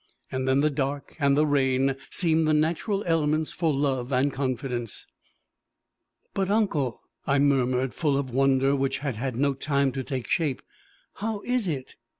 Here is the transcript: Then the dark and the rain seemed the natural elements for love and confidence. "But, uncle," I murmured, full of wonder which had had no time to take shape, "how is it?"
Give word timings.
Then 0.31 0.61
the 0.61 0.71
dark 0.71 1.15
and 1.19 1.37
the 1.37 1.45
rain 1.45 1.95
seemed 2.09 2.47
the 2.47 2.55
natural 2.55 3.03
elements 3.05 3.53
for 3.53 3.71
love 3.71 4.11
and 4.11 4.33
confidence. 4.33 5.05
"But, 6.33 6.49
uncle," 6.49 6.99
I 7.27 7.37
murmured, 7.37 7.93
full 7.93 8.17
of 8.17 8.31
wonder 8.31 8.75
which 8.75 8.97
had 9.05 9.17
had 9.17 9.35
no 9.35 9.53
time 9.53 9.91
to 9.91 10.03
take 10.03 10.25
shape, 10.25 10.63
"how 11.17 11.41
is 11.41 11.67
it?" 11.67 11.97